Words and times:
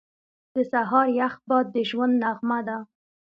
•د 0.53 0.55
سهار 0.71 1.07
یخ 1.19 1.33
باد 1.49 1.65
د 1.75 1.77
ژوند 1.89 2.13
نغمه 2.23 2.59
ده. 2.67 2.77